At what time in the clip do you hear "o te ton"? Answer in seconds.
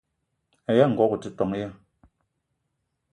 1.17-1.51